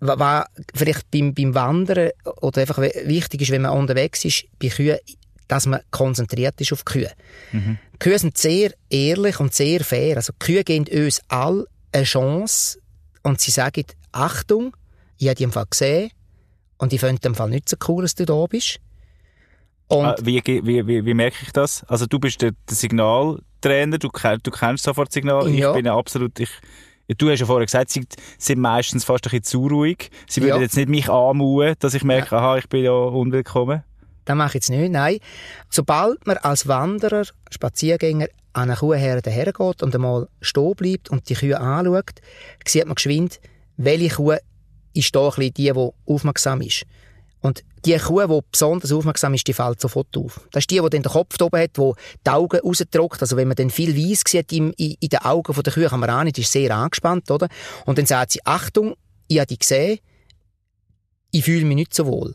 [0.00, 2.10] was vielleicht beim, beim Wandern
[2.40, 4.98] oder einfach wichtig ist, wenn man unterwegs ist, bei Kühen,
[5.46, 7.12] dass man konzentriert ist auf die Kühe.
[7.52, 10.16] Die Kühe sind sehr ehrlich und sehr fair.
[10.16, 12.78] Also die Kühe geben uns alle eine Chance
[13.22, 14.74] und sie sagen, Achtung,
[15.18, 16.10] ich habe dich im Fall gesehen
[16.78, 18.80] und ich finde im Fall nicht so cool, dass du da bist.
[19.88, 21.84] Und Ah, wie, wie, wie, wie merke ich das?
[21.84, 25.48] Also du bist der, der Signaltrainer, du, du kennst sofort Signal.
[25.50, 25.70] Ja.
[25.70, 26.38] Ich bin absolut...
[26.40, 26.50] Ich,
[27.16, 28.04] du hast ja vorher gesagt, sie
[28.38, 30.10] sind meistens fast ein bisschen zu ruhig.
[30.28, 30.60] Sie würden Ja.
[30.62, 33.82] jetzt nicht mich anmuhen, dass ich merke, aha, ich bin ja unwillkommen.
[34.24, 35.18] Das mache ich jetzt nicht, nein.
[35.70, 41.34] Sobald man als Wanderer, Spaziergänger an einer Kuhherde hergeht und einmal stehen bleibt und die
[41.34, 42.20] Kühe anschaut,
[42.66, 43.40] sieht man geschwind,
[43.76, 44.36] welche Kuh
[44.92, 46.84] ist da ein bisschen die, die aufmerksam ist.
[47.40, 50.46] Und die Kuh, die besonders aufmerksam ist, die fällt sofort auf.
[50.50, 51.92] Das ist die, die dann den Kopf oben hat, die
[52.26, 53.22] die Augen rausdrückt.
[53.22, 56.00] Also wenn man dann viel Weiss sieht in, in, in den Augen der Kühe, kann
[56.00, 57.48] man ahnen, die ist sehr angespannt, oder?
[57.86, 58.94] Und dann sagt sie, Achtung,
[59.28, 60.00] ich habe dich gesehen,
[61.30, 62.34] ich fühle mich nicht so wohl.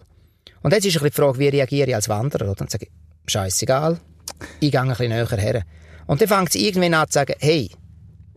[0.64, 2.46] Und jetzt ist die Frage, wie reagiere ich als Wanderer?
[2.46, 2.56] Oder?
[2.56, 4.00] Dann sage ich, scheißegal,
[4.60, 5.64] ich gehe ein bisschen näher her.
[6.08, 7.70] Und dann fängt sie irgendwann an zu sagen, hey,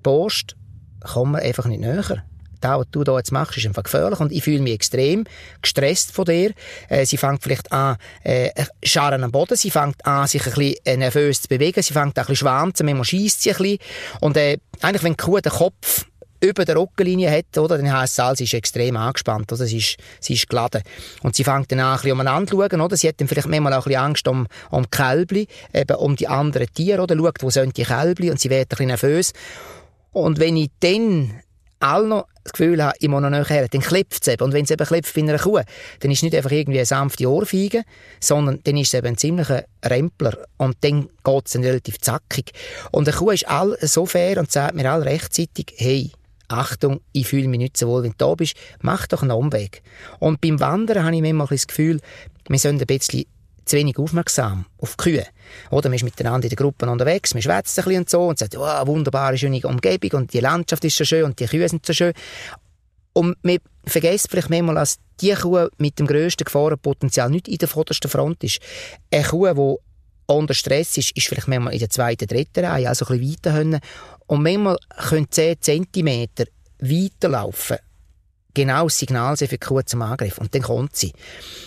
[0.03, 0.57] Post,
[1.01, 2.25] komm mir einfach nicht näher.
[2.61, 5.25] Das, was du da jetzt machst, ist einfach gefährlich und ich fühle mich extrem
[5.63, 6.53] gestresst von dir.
[6.89, 8.51] Äh, sie fängt vielleicht an, äh,
[8.83, 12.19] Scharen am Boden, sie fängt an, sich ein bisschen äh, nervös zu bewegen, sie fängt
[12.19, 13.79] an, ein bisschen schwanzen, manchmal schießt sie ein bisschen.
[14.21, 16.07] Und äh, eigentlich, wenn die Kuh den Kopf
[16.41, 19.67] über der Rockenlinie hat, oder, dann heisst es, sie ist extrem angespannt, oder?
[19.67, 20.83] Sie ist, sie ist geladen.
[21.23, 22.97] Und sie fängt dann an, ein bisschen umeinander zu schauen, oder?
[22.97, 26.29] Sie hat dann vielleicht manchmal auch ein bisschen Angst um, um Kälbli, eben um die
[26.29, 27.17] anderen Tiere, oder?
[27.17, 29.33] Schaut, wo sind die Kälbli, und sie wird ein bisschen nervös.
[30.13, 31.41] Und wenn ich dann
[31.81, 34.43] all noch das Gefühl habe, ich muss noch näher her, dann klopft es eben.
[34.43, 35.61] Und wenn es eben klopft bei einer Kuh,
[36.01, 37.83] dann ist es nicht einfach irgendwie eine sanfte Ohrfeige,
[38.21, 40.39] sondern dann ist es eben ein ziemlicher Rempler.
[40.57, 42.53] Und dann geht es dann relativ zackig.
[42.91, 46.11] Und eine Kuh ist all so fair und sagt mir all rechtzeitig, hey,
[46.49, 49.83] Achtung, ich fühle mich nicht so wohl, wenn du da bist, mach doch einen Umweg.
[50.19, 52.01] Und beim Wandern habe ich manchmal das Gefühl,
[52.49, 53.27] wir sollen ein bisschen
[53.69, 55.27] zu wenig aufmerksam auf die Kühe.
[55.71, 58.39] Oder man ist miteinander in der Gruppe unterwegs, man schwätzt ein bisschen und so und
[58.39, 61.85] sagt, oh, wunderbare, schöne Umgebung und die Landschaft ist so schön und die Kühe sind
[61.85, 62.13] so schön.
[63.13, 67.69] Und man vergisst vielleicht manchmal, dass die Kuh mit dem grössten Gefahrenpotenzial nicht in der
[67.69, 68.61] vordersten Front ist.
[69.11, 73.07] Eine Kuh, die unter Stress ist, ist vielleicht manchmal in der zweiten, dritten Reihe, also
[73.07, 73.81] ein bisschen weiter können.
[74.27, 74.79] Und manchmal
[75.09, 76.29] können 10 cm
[76.81, 77.79] weiterlaufen.
[78.55, 80.39] Genau das Signal für die Kuh zum Angriff.
[80.39, 81.13] Und dann kommt sie.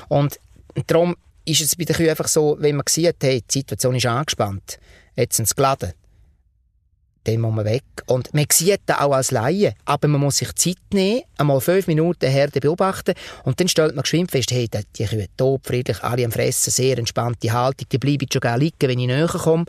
[0.08, 0.40] Und
[0.88, 4.06] darum ist es bei den Kühen einfach so, wenn man sieht, hey, die Situation ist
[4.06, 4.80] angespannt,
[5.16, 5.94] jetzt sind sie geladen,
[7.24, 7.84] dann muss man weg.
[8.08, 11.88] Und man sieht das auch als Laie, aber man muss sich Zeit nehmen, einmal fünf
[11.88, 16.26] Minuten Herde beobachten und dann stellt man geschwind fest, hey, die Kühe top, friedlich, alle
[16.26, 19.66] am Fressen, sehr entspannte Haltung, die bleiben schon gerne liegen, wenn ich näher komme.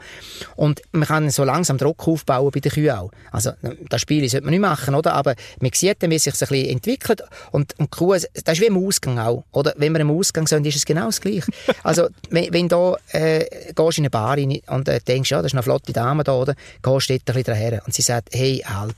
[0.56, 3.10] Und man kann so langsam Druck aufbauen bei den Kühen auch.
[3.30, 3.52] Also,
[3.88, 5.14] das Spiel sollte man nicht machen, oder?
[5.14, 8.24] Aber man sieht dann, wie es sich ein bisschen entwickelt und, und die Kuh, das
[8.24, 9.74] ist wie im Ausgang auch, oder?
[9.76, 11.50] Wenn wir im Ausgang sind, ist es genau das Gleiche.
[11.82, 15.52] also, wenn, wenn du äh, gehst in eine Bar rein und äh, denkst, ja, das
[15.52, 16.54] ist eine flotte Dame da, oder?
[16.82, 18.96] Gehst dort ein bisschen daher und sie sagt, hey, halt,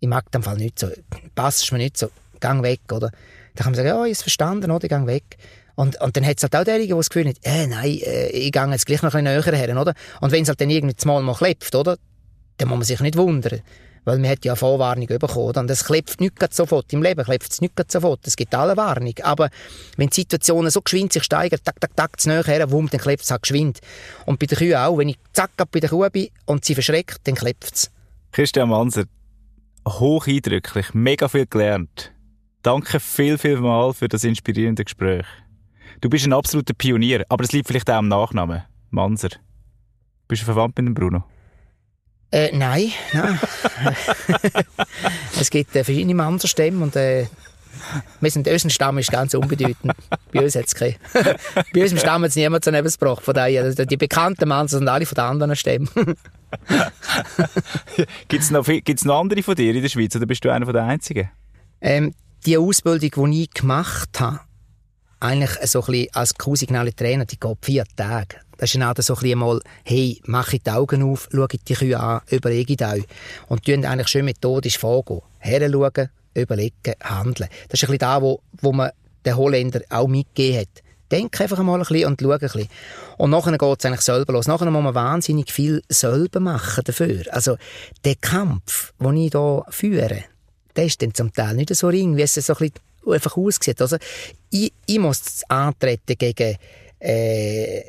[0.00, 0.88] ich mag den Fall nicht so,
[1.34, 3.10] passt mir nicht so, gang weg, oder?
[3.54, 5.36] Dann kann man sagen, ja, ich habe es verstanden, oder, gang weg.
[5.74, 8.28] Und, und dann hat es halt auch derjenige, der das Gefühl hat, äh, nein, äh,
[8.28, 9.94] ich gehe jetzt gleich noch ein bisschen näher her, oder?
[10.20, 11.96] Und wenn es halt dann irgendwie mal mal klebt, oder?
[12.58, 13.60] Dann muss man sich nicht wundern.
[14.04, 15.56] Weil man hat ja eine Vorwarnung bekommen?
[15.56, 16.92] Und es klebt nicht sofort.
[16.92, 18.26] Im Leben klebt es nicht sofort.
[18.26, 19.14] Es gibt alle Warnung.
[19.22, 19.50] Aber
[19.96, 23.22] wenn die Situationen so geschwind sich steigern, tak, tak, tak, zu näher her, dann klebt
[23.22, 23.80] es halt geschwind.
[24.26, 24.96] Und bei den Kühen auch.
[24.96, 27.90] Wenn ich zack bei der Kuh bin und sie verschreckt, dann klebt es.
[28.32, 29.04] Christian Manser,
[29.86, 32.12] hoch eindrücklich, mega viel gelernt.
[32.62, 35.26] Danke viel, viel mal für das inspirierende Gespräch.
[36.00, 38.62] Du bist ein absoluter Pionier, aber es liegt vielleicht auch am Nachnamen.
[38.90, 39.30] Manser.
[40.28, 41.24] Bist du verwandt mit dem Bruno?
[42.32, 43.40] Äh, nein, nein.
[45.40, 47.26] es gibt äh, verschiedene Manserstämme und äh,
[48.20, 49.92] wir sind, unser Stamm ist ganz unbedeutend.
[50.32, 50.96] Bei uns hat es keinen.
[51.74, 53.22] Bei uns im Stamm hat es niemand so nebengebracht.
[53.22, 55.88] Von daher, die bekannten Manser sind alle von den anderen Stämmen.
[58.28, 60.70] Gibt es noch, gibt's noch andere von dir in der Schweiz oder bist du einer
[60.72, 61.30] der Einzigen?
[61.80, 62.12] Ähm,
[62.44, 64.40] die Ausbildung, die ich gemacht habe,
[65.20, 68.36] eigentlich so ein bisschen als Q-signale Trainer, die geht vier Tage.
[68.56, 71.98] Das ist dann so ein bisschen mal, hey, mache die Augen auf, schaue die Kühe
[71.98, 73.04] an, überlege ich euch.
[73.48, 75.22] Und tun eigentlich schön methodisch vorgehen.
[75.38, 77.48] Heranschauen, überlegen, handeln.
[77.68, 78.90] Das ist ein bisschen da, wo, wo man
[79.24, 80.82] den Holländer auch mitgegeben hat.
[81.10, 82.68] Denk einfach mal ein bisschen und schau ein bisschen.
[83.16, 84.46] Und nachher geht es eigentlich selber los.
[84.46, 87.24] Nachher muss man wahnsinnig viel selber machen dafür.
[87.30, 87.56] Also,
[88.04, 90.24] der Kampf, den ich hier führe,
[90.76, 92.74] der ist dann zum Teil nicht so ring, wie es so ein bisschen
[93.06, 93.80] einfach aussieht.
[93.80, 93.96] Also,
[94.50, 96.56] ich, ich muss antreten gegen,
[96.98, 97.82] äh,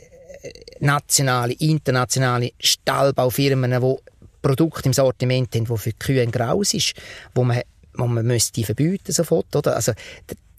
[0.79, 3.95] nationale, internationale Stallbaufirmen, die
[4.41, 6.93] Produkte im Sortiment haben, die für die Kühe ein Graus ist,
[7.35, 7.61] wo man,
[7.93, 9.75] wo man müsste verbieten sofort, oder?
[9.75, 9.93] Also,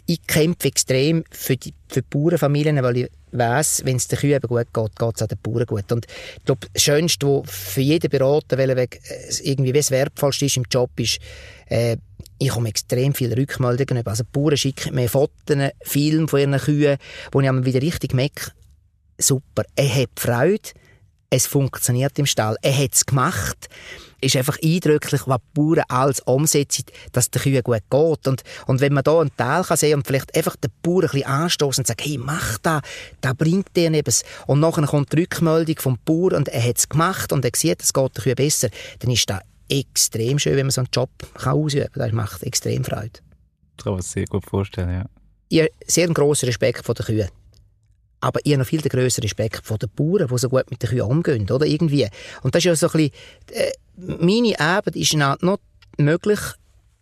[0.07, 4.41] ich kämpfe extrem für die, für die Bauernfamilien, weil ich weiss, wenn es den Kühen
[4.41, 5.91] gut geht, geht es auch den Bauern gut.
[5.93, 8.87] Und ich glaube, das Schönste, was für jeden Berater, weil er
[9.43, 11.19] irgendwie wie das Wertvollste ist im Job, ist,
[11.67, 11.97] äh,
[12.43, 14.11] ich komme extrem viele Rückmeldungen über.
[14.11, 16.99] Also die Bauern schicken mir Fotos, Filme von ihren Kühen,
[17.31, 18.53] wo ich wieder richtig merke,
[19.19, 20.71] super, er hat Freude,
[21.31, 23.69] es funktioniert im Stall, er hat es gemacht
[24.23, 28.29] ist einfach eindrücklich, was die Bauern alles umsetzen, dass der Kühe gut geht.
[28.29, 31.11] Und, und wenn man da einen Teil kann sehen und vielleicht einfach den Bauern ein
[31.11, 32.83] bisschen anstoßen und sagen, hey, mach das,
[33.21, 34.23] das bringt dir etwas.
[34.47, 37.83] Und nachher kommt die Rückmeldung vom Bauer und er hat es gemacht und er sieht,
[37.83, 38.69] es geht der Kühe besser,
[39.01, 39.41] dann ist das
[39.73, 42.03] extrem schön, wenn man so einen Job kann ausüben kann.
[42.03, 43.21] Das macht extrem Freude.
[43.77, 45.07] Das kann man sich sehr gut vorstellen, ja.
[45.49, 47.29] Ich habe sehr grossen Respekt vor den Kühen.
[48.21, 50.83] Aber ich habe noch viel den grösseren Respekt vor den Bauern, die so gut mit
[50.83, 51.67] den Kühen umgehen, oder?
[51.67, 52.09] Irgendwie.
[52.43, 53.13] Und das ist ja so ein bisschen,
[53.53, 55.59] äh, meine Arbeit ist noch
[55.99, 56.39] möglich,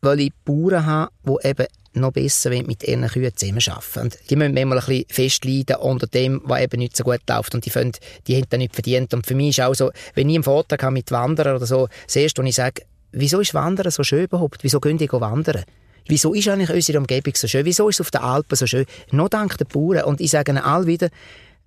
[0.00, 4.00] weil ich Bauern habe, die eben noch besser mit ihren Kühen zusammenarbeiten.
[4.00, 7.55] Und die müssen manchmal ein bisschen festleiden unter dem, was eben nicht so gut läuft.
[7.55, 9.12] Und die, finden, die haben das nicht verdient.
[9.14, 11.88] Und für mich ist auch so, wenn ich einen Vortrag habe mit Wanderern oder so,
[12.07, 14.62] das erste, was ich sage, wieso ist Wandern so schön überhaupt?
[14.62, 15.64] Wieso gehen die wandern?
[16.07, 17.64] Wieso ist eigentlich unsere Umgebung so schön?
[17.64, 18.87] Wieso ist es auf den Alpen so schön?
[19.11, 20.05] Noch dank der Bauern.
[20.05, 21.09] Und ich sage ihnen all wieder,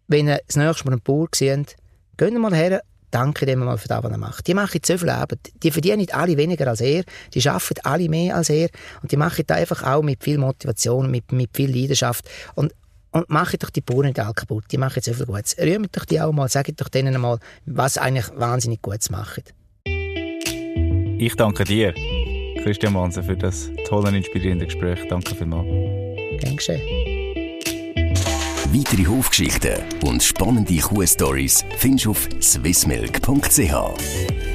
[0.07, 1.75] wenn ihr das nächste Mal einen Bauer seht,
[2.17, 2.81] geht mal her,
[3.13, 4.47] danke dem mal für das, was er macht.
[4.47, 5.39] Die machen so viel Arbeit.
[5.61, 7.03] Die verdienen alle weniger als er.
[7.33, 8.69] Die arbeiten alle mehr als er.
[9.01, 12.29] Und die machen das einfach auch mit viel Motivation, mit, mit viel Leidenschaft.
[12.55, 12.73] Und,
[13.11, 14.65] und machen doch die Bauern nicht alle kaputt.
[14.71, 15.55] Die machen so viel Gutes.
[15.59, 19.43] Rühmt doch die auch mal, sagt doch denen mal, was eigentlich wahnsinnig Gutes machen.
[21.19, 21.93] Ich danke dir,
[22.63, 24.99] Christian Mansen, für das tolle und inspirierende Gespräch.
[25.07, 25.67] Danke vielmals.
[26.41, 27.12] Gern geschehen.
[28.75, 34.52] Weitere Hofgeschichten und spannende Kuhstories findest du auf swissmilk.ch.